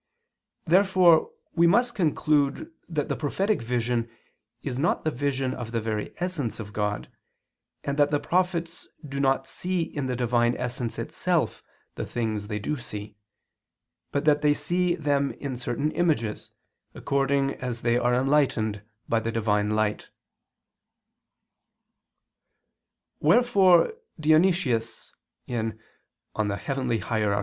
Therefore 0.65 1.29
we 1.53 1.67
must 1.67 1.93
conclude 1.93 2.71
that 2.89 3.07
the 3.07 3.15
prophetic 3.15 3.61
vision 3.61 4.09
is 4.63 4.79
not 4.79 5.03
the 5.03 5.11
vision 5.11 5.53
of 5.53 5.71
the 5.71 5.79
very 5.79 6.11
essence 6.17 6.59
of 6.59 6.73
God, 6.73 7.07
and 7.83 7.99
that 7.99 8.09
the 8.09 8.19
prophets 8.19 8.87
do 9.07 9.19
not 9.19 9.45
see 9.45 9.83
in 9.83 10.07
the 10.07 10.15
Divine 10.15 10.57
essence 10.57 10.97
Itself 10.97 11.61
the 11.93 12.05
things 12.07 12.47
they 12.47 12.57
do 12.57 12.77
see, 12.77 13.15
but 14.11 14.25
that 14.25 14.41
they 14.41 14.55
see 14.55 14.95
them 14.95 15.33
in 15.33 15.55
certain 15.55 15.91
images, 15.91 16.49
according 16.95 17.53
as 17.57 17.81
they 17.81 17.95
are 17.99 18.15
enlightened 18.15 18.81
by 19.07 19.19
the 19.19 19.31
Divine 19.31 19.69
light. 19.69 20.09
Wherefore 23.19 23.93
Dionysius 24.19 25.13
(Coel. 25.47 25.73
Hier. 26.57 27.39